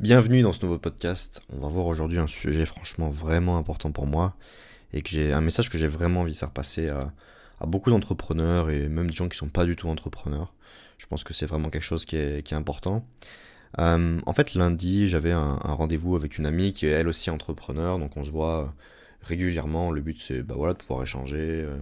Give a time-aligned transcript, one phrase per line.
[0.00, 1.42] Bienvenue dans ce nouveau podcast.
[1.52, 4.34] On va voir aujourd'hui un sujet franchement vraiment important pour moi
[4.94, 7.12] et que j'ai un message que j'ai vraiment envie de faire passer à,
[7.66, 10.54] beaucoup d'entrepreneurs et même des gens qui sont pas du tout entrepreneurs.
[10.96, 13.06] Je pense que c'est vraiment quelque chose qui est, important.
[13.78, 17.98] Euh, en fait, lundi, j'avais un, rendez-vous avec une amie qui est elle aussi entrepreneur,
[17.98, 18.72] donc on se voit
[19.20, 19.90] régulièrement.
[19.90, 21.76] Le but, c'est bah voilà, de pouvoir échanger, euh,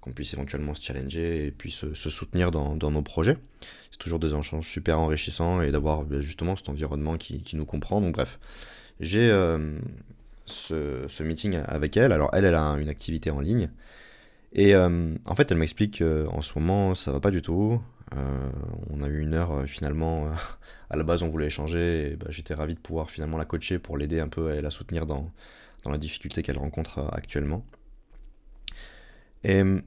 [0.00, 3.36] qu'on puisse éventuellement se challenger et puis se, soutenir dans, nos projets.
[3.90, 8.00] C'est toujours des échanges super enrichissants et d'avoir bah, justement cet environnement qui, nous comprend.
[8.00, 8.38] Donc bref,
[9.00, 9.78] j'ai euh,
[10.46, 12.12] ce, meeting avec elle.
[12.12, 13.70] Alors elle, elle a une activité en ligne.
[14.52, 17.80] Et euh, en fait, elle m'explique qu'en ce moment, ça va pas du tout.
[18.90, 20.30] on a eu une heure finalement.
[20.90, 22.12] à la base, on voulait échanger.
[22.12, 24.70] Et bah, j'étais ravi de pouvoir finalement la coacher pour l'aider un peu et la
[24.70, 25.30] soutenir dans,
[25.84, 27.64] dans la difficulté qu'elle rencontre actuellement.
[29.44, 29.82] Et hum,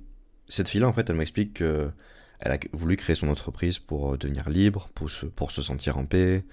[0.47, 1.91] cette fille-là, en fait, elle m'explique qu'elle
[2.39, 6.43] a voulu créer son entreprise pour euh, devenir libre, pour se, sentir en paix,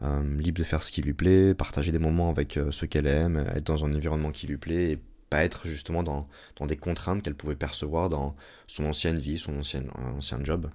[0.00, 3.06] hum, libre de faire ce qui lui plaît, partager des moments avec euh, ceux qu'elle
[3.06, 4.98] aime, être dans un environnement qui lui plaît et
[5.30, 8.34] pas être justement dans, dans des contraintes qu'elle pouvait percevoir dans
[8.66, 9.82] son ancienne vie, son ancien,
[10.16, 10.70] ancien job.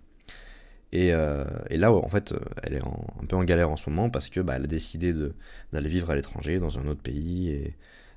[0.92, 4.12] Et, euh, et, là, en fait, elle est un peu en galère en ce moment
[4.12, 5.12] parce que bah, a décidé
[5.72, 7.76] d'aller vivre à l'étranger, dans un autre pays, et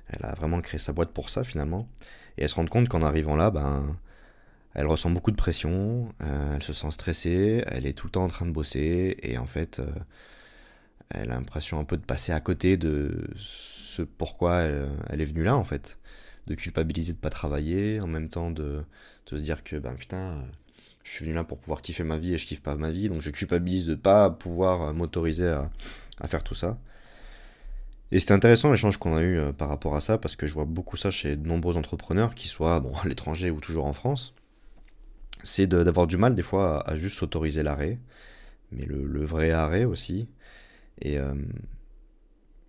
[0.09, 1.87] elle a vraiment créé sa boîte pour ça finalement.
[2.37, 3.97] Et elle se rend compte qu'en arrivant là, ben,
[4.77, 8.23] elle ressent beaucoup de pression, euh, elle se sent stressée, elle est tout le temps
[8.23, 9.87] en train de bosser, et en fait, euh,
[11.09, 14.61] elle a l'impression un peu de passer à côté de ce pourquoi
[15.09, 15.97] elle, est venue là, en fait.
[16.45, 18.83] De culpabiliser de pas travailler, en même temps de,
[19.25, 20.43] se dire que, ben putain,
[21.03, 23.09] je suis venu là pour pouvoir kiffer ma vie et je kiffe pas ma vie,
[23.09, 26.77] donc je culpabilise de pas pouvoir m'autoriser à, faire tout ça.
[28.11, 30.53] Et c'était intéressant l'échange qu'on a eu euh, par rapport à ça, parce que je
[30.53, 33.93] vois beaucoup ça chez de nombreux entrepreneurs, qui soient bon, à l'étranger ou toujours en
[33.93, 34.33] France.
[35.43, 37.99] C'est d'avoir du mal des fois à, juste s'autoriser l'arrêt,
[38.71, 40.27] mais le, vrai arrêt aussi.
[41.01, 41.35] Et, euh,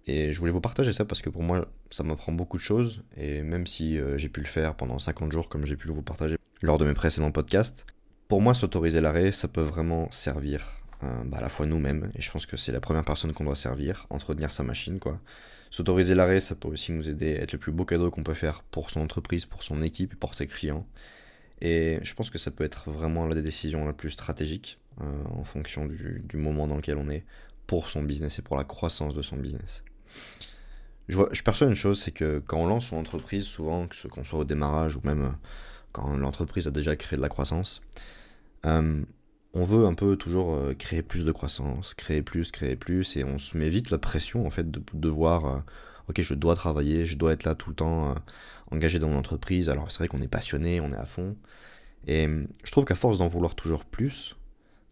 [0.06, 3.02] et je voulais vous partager ça parce que pour moi, ça m'apprend beaucoup de choses.
[3.16, 6.02] Et même si euh, j'ai pu le faire pendant 50 jours, comme j'ai pu vous
[6.02, 7.86] partager lors de mes précédents podcasts,
[8.26, 12.20] pour moi, s'autoriser l'arrêt, ça peut vraiment servir euh, bah, à la fois nous-mêmes, et
[12.20, 15.20] je pense que c'est la première personne qu'on doit servir, entretenir sa machine, quoi.
[15.70, 18.34] S'autoriser l'arrêt, ça peut aussi nous aider à être le plus beau cadeau qu'on peut
[18.34, 20.86] faire pour son entreprise, pour son équipe pour ses clients.
[21.60, 25.44] Et je pense que ça peut être vraiment la décision la plus stratégique euh, en
[25.44, 27.24] fonction du, moment dans lequel on est
[27.66, 29.84] pour son business et pour la croissance de son business.
[31.08, 34.40] Je, perçois une chose, c'est que quand on lance son entreprise, souvent, que qu'on soit
[34.40, 35.30] au démarrage ou même euh,
[35.92, 37.82] quand l'entreprise a déjà créé de la croissance,
[39.54, 43.24] on veut un peu toujours euh, créer plus de croissance, créer plus, créer plus, et
[43.24, 45.58] on se met vite la pression en fait de devoir, euh,
[46.08, 48.14] ok, je dois travailler, je dois être là tout le temps, euh,
[48.70, 49.68] engagé dans mon entreprise.
[49.70, 51.36] Alors c'est vrai qu'on est passionné, on est à fond,
[52.06, 52.28] et
[52.64, 54.36] je trouve qu'à force d'en vouloir toujours plus,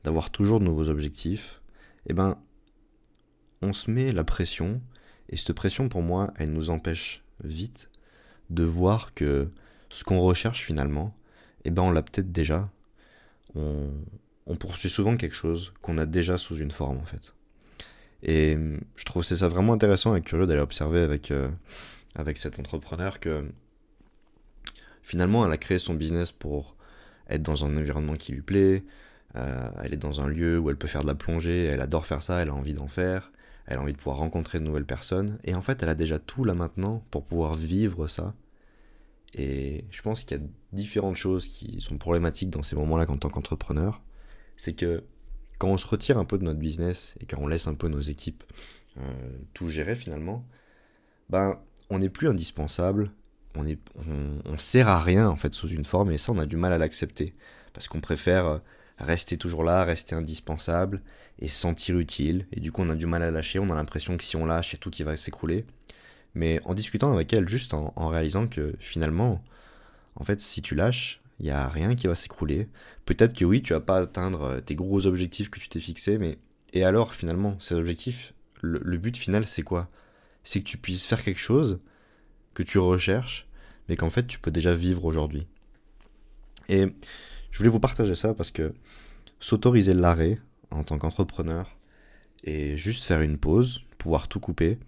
[0.05, 1.61] d'avoir toujours de nouveaux objectifs,
[2.07, 2.39] eh ben,
[3.63, 4.81] on se met la pression,
[5.29, 7.91] et cette pression pour moi, elle nous empêche vite
[8.51, 9.51] de voir que
[9.91, 11.15] ce qu'on recherche finalement,
[11.65, 12.71] eh ben on l'a peut-être déjà.
[14.47, 17.35] On poursuit souvent quelque chose qu'on a déjà sous une forme en fait.
[18.23, 18.57] Et
[18.97, 21.49] je trouve c'est ça vraiment intéressant et curieux d'aller observer avec, euh,
[22.15, 23.45] avec cet entrepreneur que
[25.03, 26.77] finalement elle a créé son business pour
[27.29, 28.85] être dans un environnement qui lui plaît,
[29.37, 32.07] euh, elle est dans un lieu où elle peut faire de la plongée, elle adore
[32.07, 33.33] faire ça, elle a envie d'en faire,
[33.67, 36.19] elle a envie de pouvoir rencontrer de nouvelles personnes, et en fait elle a déjà
[36.19, 38.35] tout là maintenant pour pouvoir vivre ça.
[39.35, 43.19] Et je pense qu'il y a différentes choses qui sont problématiques dans ces moments-là en
[43.19, 44.01] tant qu'entrepreneur
[44.57, 45.05] c'est que
[45.59, 47.89] quand on se retire un peu de notre business et quand on laisse un peu
[47.89, 48.45] nos équipes
[48.99, 49.03] euh,
[49.55, 50.47] tout gérer finalement,
[51.31, 53.11] ben on n'est plus indispensable,
[53.55, 53.79] on, est,
[54.45, 56.73] on, sert à rien en fait sous une forme et ça on a du mal
[56.73, 57.35] à l'accepter.
[57.73, 58.59] Parce qu'on préfère euh,
[58.99, 61.03] rester toujours là, rester indispensable
[61.39, 62.47] et se sentir utile.
[62.53, 64.47] Et du coup on a du mal à lâcher, on a l'impression que si on
[64.47, 65.65] lâche, c'est tout qui va s'écrouler.
[66.35, 69.43] Mais en discutant avec elle, juste en, en réalisant que finalement,
[70.17, 72.69] en fait, si tu lâches, il n'y a rien qui va s'écrouler.
[73.05, 76.19] Peut-être que oui, tu vas pas atteindre euh, tes gros objectifs que tu t'es fixés,
[76.19, 76.39] mais
[76.73, 79.89] et alors finalement, ces objectifs, le, but final c'est quoi?
[80.45, 81.81] C'est que tu puisses faire quelque chose
[82.55, 83.47] que tu recherches,
[83.89, 85.47] mais qu'en fait tu peux déjà vivre aujourd'hui.
[86.69, 86.87] Et
[87.51, 88.75] je voulais vous partager ça parce que
[89.41, 90.39] s'autoriser l'arrêt
[90.71, 91.77] en tant qu'entrepreneur
[92.45, 94.79] et juste faire une pause, pouvoir tout couper,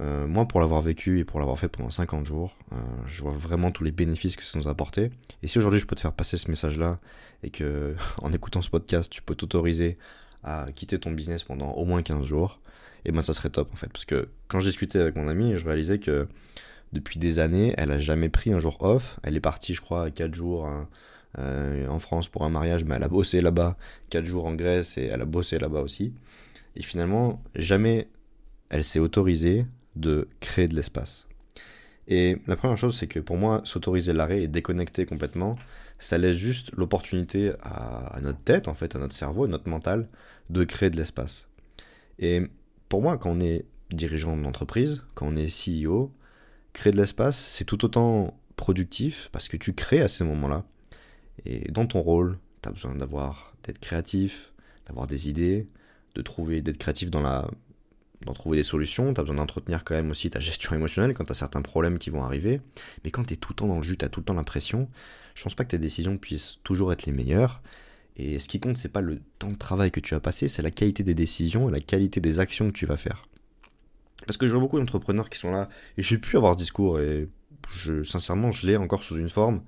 [0.00, 2.76] euh, moi, pour l'avoir vécu et pour l'avoir fait pendant 50 jours, euh,
[3.06, 5.10] je vois vraiment tous les bénéfices que ça nous a apporté.
[5.42, 6.98] Et si aujourd'hui je peux te faire passer ce message-là
[7.42, 9.98] et que en écoutant ce podcast, tu peux t'autoriser
[10.42, 12.60] à quitter ton business pendant au moins 15 jours,
[13.06, 13.88] et eh ben ça serait top en fait.
[13.88, 16.26] Parce que quand je discutais avec mon ami, je réalisais que
[16.92, 19.18] depuis des années, elle a jamais pris un jour off.
[19.22, 20.88] Elle est partie, je crois, 4 jours hein,
[21.38, 23.76] euh, en France pour un mariage, mais elle a bossé là-bas,
[24.10, 26.14] 4 jours en Grèce et elle a bossé là-bas aussi.
[26.76, 28.08] Et finalement, jamais
[28.70, 31.28] elle s'est autorisée de créer de l'espace.
[32.06, 35.56] Et la première chose, c'est que pour moi, s'autoriser l'arrêt et déconnecter complètement,
[35.98, 40.08] ça laisse juste l'opportunité à, notre tête, en fait, à notre cerveau, à notre mental,
[40.50, 41.48] de créer de l'espace.
[42.18, 42.42] Et
[42.88, 46.12] pour moi, quand on est dirigeant d'entreprise, quand on est CEO,
[46.72, 50.64] créer de l'espace, c'est tout autant productif parce que tu crées à ces moments-là.
[51.46, 54.52] Et dans ton rôle, tu as besoin d'avoir d'être créatif,
[54.86, 55.66] d'avoir des idées,
[56.14, 57.50] de trouver d'être créatif dans la
[58.24, 61.24] d'en trouver des solutions, tu as besoin d'entretenir quand même aussi ta gestion émotionnelle quand
[61.24, 62.60] tu as certains problèmes qui vont arriver.
[63.04, 64.34] Mais quand tu es tout le temps dans le jus, tu as tout le temps
[64.34, 64.88] l'impression,
[65.34, 67.62] je pense pas que tes décisions puissent toujours être les meilleures.
[68.16, 70.62] Et ce qui compte, c'est pas le temps de travail que tu as passé, c'est
[70.62, 73.26] la qualité des décisions et la qualité des actions que tu vas faire.
[74.26, 75.68] Parce que je vois beaucoup d'entrepreneurs qui sont là,
[75.98, 77.28] et j'ai pu avoir ce discours, et
[78.04, 79.62] sincèrement, je l'ai encore sous une forme.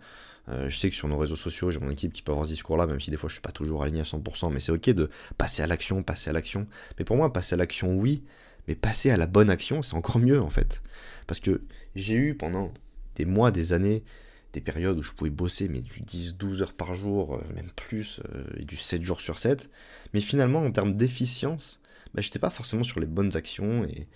[0.48, 2.52] Euh, je sais que sur nos réseaux sociaux, j'ai mon équipe qui peut avoir ce
[2.52, 4.90] discours-là, même si des fois je suis pas toujours aligné à 100%, mais c'est ok
[4.90, 6.66] de passer à l'action, passer à l'action.
[6.98, 8.22] Mais pour moi, passer à l'action, oui,
[8.68, 10.82] mais passer à la bonne action, c'est encore mieux en fait.
[11.26, 11.62] Parce que
[11.94, 12.72] j'ai eu pendant
[13.16, 14.04] des mois, des années,
[14.52, 18.20] des périodes où je pouvais bosser mais du 10-12 heures par jour, euh, même plus,
[18.34, 19.68] euh, et du 7 jours sur 7.
[20.14, 21.80] Mais finalement, en termes d'efficience,
[22.14, 23.84] bah, j'étais pas forcément sur les bonnes actions.
[23.84, 24.06] Et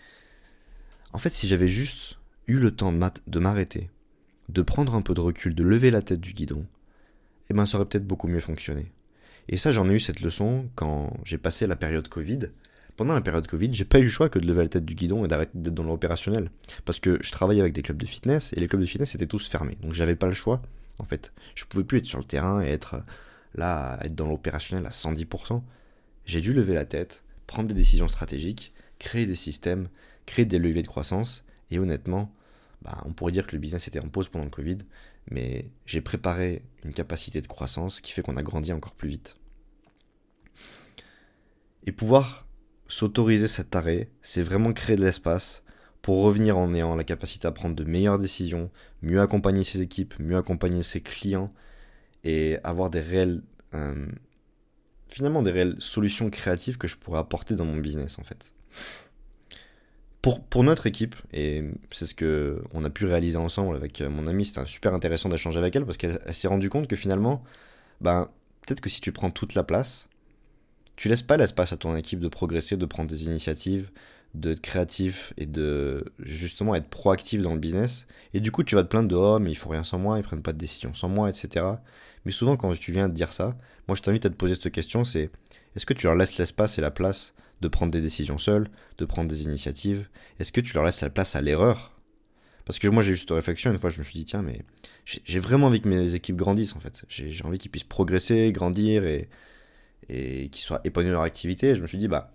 [1.12, 3.90] en fait, si j'avais juste eu le temps de m'arrêter,
[4.52, 6.67] de prendre un peu de recul, de lever la tête du guidon,
[7.49, 8.93] eh ben ça aurait peut-être beaucoup mieux fonctionné.
[9.49, 12.50] Et ça, j'en ai eu cette leçon quand j'ai passé la période Covid
[13.00, 14.94] pendant la période Covid, j'ai pas eu le choix que de lever la tête du
[14.94, 16.50] guidon et d'arrêter d'être dans l'opérationnel.
[16.85, 19.25] Parce que je travaillais avec des clubs de fitness et les clubs de fitness étaient
[19.25, 19.79] tous fermés.
[19.81, 20.61] Donc j'avais pas le choix,
[20.99, 21.32] en fait.
[21.55, 23.02] Je pouvais plus être sur le terrain et être
[23.55, 25.62] là, être dans l'opérationnel à 110%.
[26.26, 29.88] J'ai dû lever la tête, prendre des décisions stratégiques, créer des systèmes,
[30.26, 31.47] créer des leviers de croissance.
[31.70, 32.31] Et honnêtement,
[32.82, 34.78] bah, on pourrait dire que le business était en pause pendant le Covid,
[35.30, 39.36] mais j'ai préparé une capacité de croissance qui fait qu'on a grandi encore plus vite.
[41.86, 42.46] Et pouvoir
[42.90, 45.62] S'autoriser cet arrêt, c'est vraiment créer de l'espace
[46.02, 48.68] pour revenir en ayant la capacité à prendre de meilleures décisions,
[49.00, 51.52] mieux accompagner ses équipes, mieux accompagner ses clients
[52.24, 53.42] et avoir des réelles,
[53.74, 54.08] euh,
[55.08, 58.52] finalement des réelles solutions créatives que je pourrais apporter dans mon business en fait.
[60.22, 64.26] Pour, pour notre équipe, et c'est ce que on a pu réaliser ensemble avec mon
[64.26, 67.43] amie, c'était super intéressant d'échanger avec elle parce qu'elle s'est rendue compte que finalement,
[68.02, 68.28] ben,
[68.67, 70.08] peut-être que si tu prends toute la place,
[70.96, 73.90] tu laisses pas l'espace à ton équipe de progresser, de prendre des initiatives,
[74.34, 78.06] d'être créatif et de justement être proactif dans le business.
[78.34, 80.19] Et du coup, tu vas te plaindre de oh, mais il faut rien sans moi,
[80.19, 81.66] ils prennent pas de décision sans moi, etc.
[82.25, 83.56] Mais souvent, quand tu viens de dire ça,
[83.88, 85.31] moi je t'invite à te poser cette question c'est
[85.75, 88.68] est-ce que tu leur laisses l'espace et la place de prendre des décisions seuls,
[88.98, 90.08] de prendre des initiatives
[90.38, 91.92] Est-ce que tu leur laisses la place à l'erreur?
[92.64, 94.62] Parce que moi j'ai juste réflexion, une fois je me suis dit tiens, mais
[95.04, 97.04] j'ai vraiment envie que mes équipes grandissent en fait.
[97.08, 99.28] J'ai envie qu'ils puissent progresser, grandir et
[100.10, 101.74] et qu'ils soient épanouis dans leur activité.
[101.74, 102.32] je me suis dit, bah,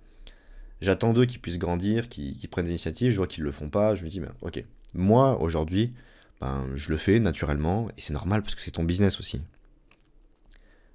[0.81, 3.11] j'attends d'eux qu'ils puissent grandir, qu'ils prennent des initiatives.
[3.11, 3.95] Je vois qu'ils ne le font pas.
[3.95, 4.63] Je me dis, bah, ok,
[4.93, 5.93] moi, aujourd'hui,
[6.41, 9.41] ben, je le fais naturellement et c'est normal parce que c'est ton business aussi.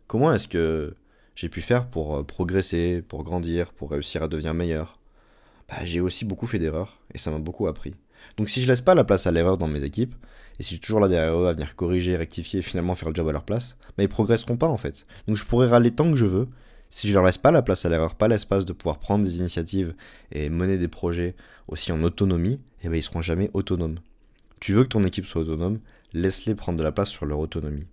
[0.07, 0.95] Comment est-ce que
[1.35, 4.99] j'ai pu faire pour euh, progresser, pour grandir, pour réussir à devenir meilleur
[5.69, 7.95] bah, J'ai aussi beaucoup fait d'erreurs et ça m'a beaucoup appris.
[8.37, 10.15] Donc si je laisse pas la place à l'erreur dans mes équipes,
[10.59, 13.09] et si je suis toujours là derrière eux à venir corriger, rectifier et finalement faire
[13.09, 15.07] le job à leur place, bah ils progresseront pas en fait.
[15.27, 16.49] Donc je pourrais râler tant que je veux,
[16.91, 19.39] si je leur laisse pas la place à l'erreur, pas l'espace de pouvoir prendre des
[19.39, 19.95] initiatives
[20.33, 21.35] et mener des projets
[21.69, 24.01] aussi en autonomie, eh ben ils seront jamais autonomes.
[24.59, 25.79] Tu veux que ton équipe soit autonome,
[26.13, 27.87] laisse-les prendre de la place sur leur autonomie.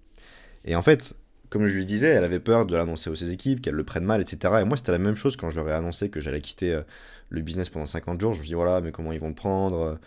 [0.66, 1.16] Et en fait,
[1.50, 4.06] comme je lui disais, elle avait peur de l'annoncer aux ses équipes, qu'elles le prennent
[4.06, 4.56] mal, etc.
[4.62, 6.82] Et moi, c'était la même chose quand je leur ai annoncé que j'allais quitter euh,
[7.30, 8.34] le business pendant 50 jours.
[8.34, 10.00] Je me dis, voilà, mais comment ils vont le prendre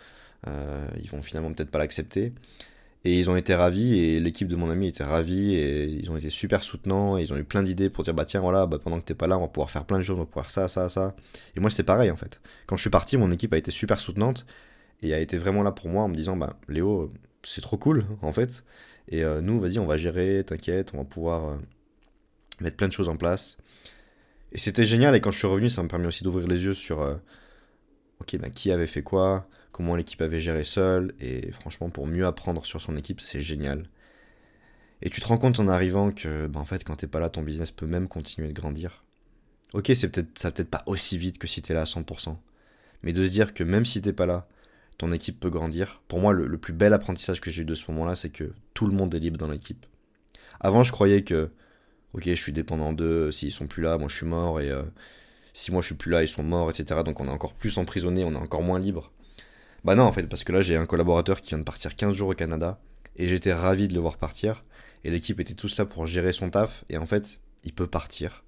[0.47, 2.33] euh, Ils vont finalement peut-être pas l'accepter.
[3.03, 6.17] Et ils ont été ravis, et l'équipe de mon ami était ravie, et ils ont
[6.17, 8.77] été super soutenants, et ils ont eu plein d'idées pour dire, bah tiens, voilà, bah,
[8.81, 10.51] pendant que t'es pas là, on va pouvoir faire plein de choses, on va pouvoir
[10.51, 11.15] ça, ça, ça.
[11.55, 12.41] Et moi, c'était pareil, en fait.
[12.67, 14.45] Quand je suis parti, mon équipe a été super soutenante,
[15.01, 17.11] et a été vraiment là pour moi en me disant, bah Léo,
[17.43, 18.63] c'est trop cool, en fait.
[19.11, 21.57] Et euh, nous, vas-y, on va gérer, t'inquiète, on va pouvoir euh,
[22.61, 23.57] mettre plein de choses en place.
[24.53, 26.73] Et c'était génial, et quand je suis revenu, ça m'a permis aussi d'ouvrir les yeux
[26.73, 27.15] sur, euh,
[28.21, 32.25] ok, bah qui avait fait quoi comment l'équipe avait géré seule, et franchement, pour mieux
[32.25, 33.85] apprendre sur son équipe, c'est génial.
[35.01, 37.29] Et tu te rends compte en arrivant que, bah, en fait, quand t'es pas là,
[37.29, 39.03] ton business peut même continuer de grandir.
[39.73, 42.37] Ok, c'est peut-être, ça peut-être pas aussi vite que si t'es là à 100%.
[43.03, 44.47] Mais de se dire que même si t'es pas là,
[45.01, 45.99] ton équipe peut grandir.
[46.07, 48.85] Pour moi, le, plus bel apprentissage que j'ai eu de ce moment-là, c'est que tout
[48.85, 49.87] le monde est libre dans l'équipe.
[50.59, 51.49] Avant, je croyais que,
[52.13, 54.83] ok, je suis dépendant d'eux, s'ils sont plus là, moi je suis mort, et euh,
[55.53, 57.01] si moi je suis plus là, ils sont morts, etc.
[57.03, 59.11] Donc on est encore plus emprisonné, on est encore moins libre.
[59.83, 62.13] Bah non, en fait, parce que là, j'ai un collaborateur qui vient de partir 15
[62.13, 62.79] jours au Canada,
[63.15, 64.63] et j'étais ravi de le voir partir,
[65.03, 68.43] et l'équipe était tous là pour gérer son taf, et en fait, il peut partir.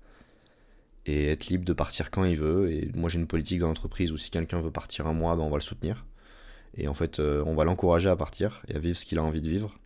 [1.06, 2.72] et être libre de partir quand il veut.
[2.72, 5.44] Et moi, j'ai une politique dans l'entreprise où si quelqu'un veut partir un mois, ben,
[5.44, 6.06] on va le soutenir.
[6.78, 9.24] Et en fait, euh, on va l'encourager à partir et à vivre ce qu'il a
[9.24, 9.78] envie de vivre.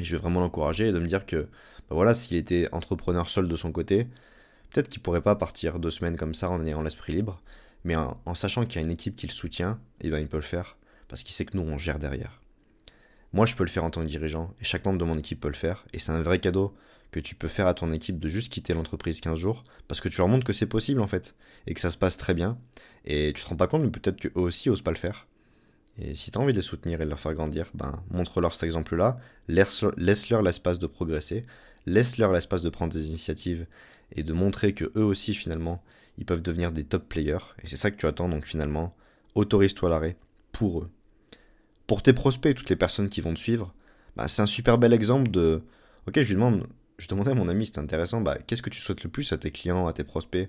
[0.00, 3.28] Et je vais vraiment l'encourager et de me dire que, ben voilà, s'il était entrepreneur
[3.28, 4.06] seul de son côté,
[4.70, 7.42] peut-être qu'il pourrait pas partir deux semaines comme ça en ayant l'esprit libre.
[7.84, 10.28] Mais en, sachant qu'il y a une équipe qui le soutient, et eh ben il
[10.28, 12.42] peut le faire parce qu'il sait que nous, on gère derrière.
[13.32, 15.40] Moi, je peux le faire en tant que dirigeant et chaque membre de mon équipe
[15.40, 15.84] peut le faire.
[15.92, 16.74] Et c'est un vrai cadeau
[17.10, 20.08] que tu peux faire à ton équipe de juste quitter l'entreprise 15 jours parce que
[20.08, 21.34] tu leur montres que c'est possible en fait
[21.66, 22.58] et que ça se passe très bien.
[23.04, 25.27] Et tu te rends pas compte, mais peut-être qu'eux aussi osent pas le faire.
[26.00, 28.54] Et si tu as envie de les soutenir et de leur faire grandir, ben, montre-leur
[28.54, 31.44] cet exemple-là, laisse-leur l'espace de progresser,
[31.86, 33.66] laisse-leur l'espace de prendre des initiatives
[34.12, 35.82] et de montrer que eux aussi finalement
[36.18, 37.54] ils peuvent devenir des top players.
[37.62, 38.94] Et c'est ça que tu attends donc finalement,
[39.34, 40.16] autorise-toi l'arrêt
[40.52, 40.90] pour eux.
[41.86, 43.72] Pour tes prospects toutes les personnes qui vont te suivre,
[44.16, 45.62] ben, c'est un super bel exemple de
[46.06, 46.66] Ok, je lui demande,
[46.98, 49.38] je demandais à mon ami, c'était intéressant, bah, qu'est-ce que tu souhaites le plus à
[49.38, 50.48] tes clients, à tes prospects?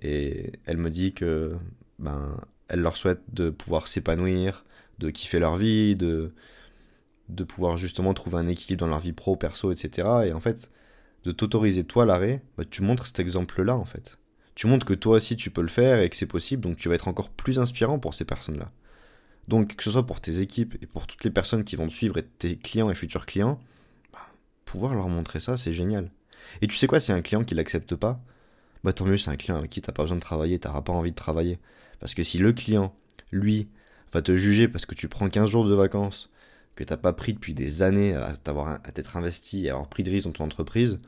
[0.00, 1.56] Et elle me dit que
[1.98, 4.64] ben, elle leur souhaite de pouvoir s'épanouir,
[4.98, 6.32] de kiffer leur vie, de,
[7.28, 10.08] de pouvoir justement trouver un équilibre dans leur vie pro, perso, etc.
[10.26, 10.70] Et en fait,
[11.24, 14.18] de t'autoriser toi l'arrêt, bah, tu montres cet exemple-là en fait.
[14.54, 16.88] Tu montres que toi aussi tu peux le faire et que c'est possible, donc tu
[16.88, 18.70] vas être encore plus inspirant pour ces personnes-là.
[19.48, 21.92] Donc que ce soit pour tes équipes et pour toutes les personnes qui vont te
[21.92, 23.58] suivre et tes clients et futurs clients,
[24.64, 26.10] pouvoir leur montrer ça, c'est génial.
[26.60, 28.20] Et tu sais quoi, si un client qui l'accepte pas,
[28.84, 30.92] bah tant mieux, c'est un client avec qui t'as pas besoin de travailler, t'auras pas
[30.92, 31.58] envie de travailler.
[32.00, 32.94] Parce que si le client,
[33.32, 33.68] lui,
[34.12, 36.30] va te juger parce que tu prends 15 jours de vacances,
[36.76, 38.36] que t'as pas pris depuis des années à
[38.92, 40.98] t'être investi et avoir pris de risques dans ton entreprise,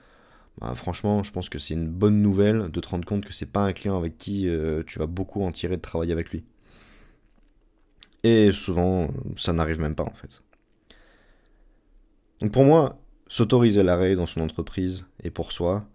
[0.61, 3.47] bah, franchement, je pense que c'est une bonne nouvelle de te rendre compte que c'est
[3.47, 6.45] pas un client avec qui euh, tu vas beaucoup en tirer de travailler avec lui.
[8.23, 10.43] Et souvent, ça n'arrive même pas en fait.
[12.41, 12.99] Donc pour moi,
[13.29, 15.87] s'autoriser l'arrêt dans son entreprise et pour soi,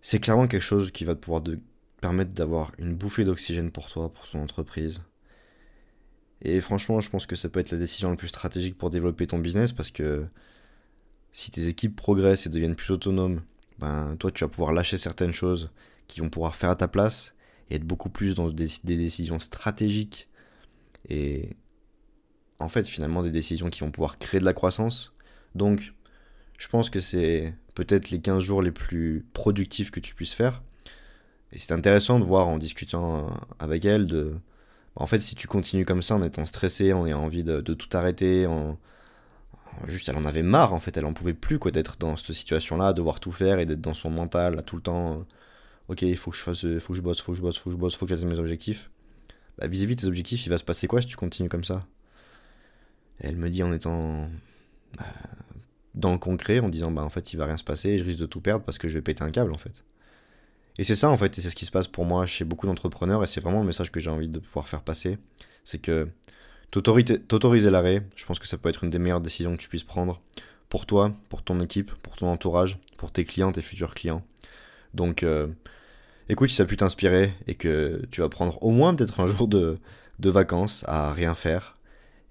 [0.00, 1.42] c'est clairement quelque chose qui va te pouvoir
[2.00, 5.02] permettre d'avoir une bouffée d'oxygène pour toi, pour ton entreprise.
[6.44, 9.26] Et franchement, je pense que ça peut être la décision la plus stratégique pour développer
[9.26, 10.26] ton business parce que
[11.32, 13.42] si tes équipes progressent et deviennent plus autonomes,
[13.78, 15.70] ben toi tu vas pouvoir lâcher certaines choses
[16.06, 17.34] qui vont pouvoir faire à ta place
[17.70, 20.28] et être beaucoup plus dans des, des décisions stratégiques
[21.08, 21.56] et
[22.58, 25.14] en fait finalement des décisions qui vont pouvoir créer de la croissance.
[25.54, 25.94] Donc
[26.58, 30.62] je pense que c'est peut-être les 15 jours les plus productifs que tu puisses faire.
[31.52, 34.34] Et c'est intéressant de voir en discutant avec elle de...
[34.96, 37.96] En fait, si tu continues comme ça en étant stressé, en ayant envie de, tout
[37.96, 38.78] arrêter, en...
[39.86, 42.34] juste elle en avait marre en fait, elle en pouvait plus quoi d'être dans cette
[42.34, 45.26] situation-là, de devoir tout faire et d'être dans son mental tout le temps.
[45.88, 47.70] Ok, il faut que je fasse, faut que je bosse, faut que je bosse, faut
[47.70, 48.90] que je bosse, faut que j'atteigne mes objectifs.
[49.58, 51.86] Bah, vis-à-vis tes objectifs, il va se passer quoi si tu continues comme ça?
[53.20, 54.28] Elle me dit en étant
[54.96, 55.04] bah,
[55.94, 58.04] dans le concret en disant bah en fait il va rien se passer et je
[58.04, 59.84] risque de tout perdre parce que je vais péter un câble en fait.
[60.78, 62.66] Et c'est ça en fait, et c'est ce qui se passe pour moi chez beaucoup
[62.66, 65.18] d'entrepreneurs et c'est vraiment le message que j'ai envie de pouvoir faire passer,
[65.62, 66.08] c'est que
[66.70, 69.84] t'autoriser l'arrêt, je pense que ça peut être une des meilleures décisions que tu puisses
[69.84, 70.20] prendre
[70.68, 74.24] pour toi, pour ton équipe, pour ton entourage, pour tes clients, tes futurs clients.
[74.94, 75.46] Donc euh,
[76.28, 79.26] écoute, si ça a pu t'inspirer et que tu vas prendre au moins peut-être un
[79.28, 79.78] jour de,
[80.18, 81.78] de vacances à rien faire,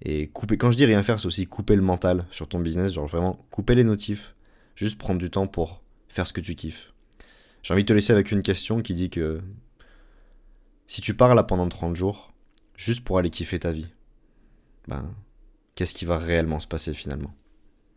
[0.06, 2.94] et couper, quand je dis rien faire, c'est aussi couper le mental sur ton business,
[2.94, 4.36] genre vraiment couper les notifs,
[4.76, 6.93] juste prendre du temps pour faire ce que tu kiffes.
[7.64, 9.42] J'ai envie de te laisser avec une question qui dit que
[10.86, 12.34] si tu pars là pendant 30 jours,
[12.76, 13.88] juste pour aller kiffer ta vie,
[14.88, 15.16] ben,
[15.76, 17.34] qu'est-ce qui va réellement se passer finalement?